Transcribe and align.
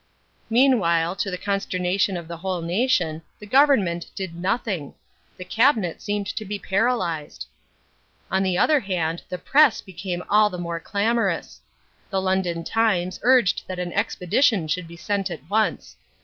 Meanwhile, 0.49 1.17
to 1.17 1.29
the 1.29 1.37
consternation 1.37 2.17
of 2.17 2.27
the 2.27 2.37
whole 2.37 2.61
nation, 2.63 3.21
the 3.37 3.45
Government 3.45 4.07
did 4.15 4.33
nothing. 4.35 4.95
The 5.37 5.45
Cabinet 5.45 6.01
seemed 6.01 6.25
to 6.35 6.43
be 6.43 6.57
paralysed. 6.57 7.45
On 8.31 8.41
the 8.41 8.57
other 8.57 8.79
hand 8.79 9.21
the 9.29 9.37
Press 9.37 9.79
became 9.79 10.23
all 10.27 10.49
the 10.49 10.57
more 10.57 10.79
clamorous. 10.79 11.61
The 12.09 12.19
London 12.19 12.63
Times 12.63 13.19
urged 13.21 13.61
that 13.67 13.77
an 13.77 13.93
expedition 13.93 14.67
should 14.67 14.87
be 14.87 14.97
sent 14.97 15.29
at 15.29 15.47
once. 15.47 15.97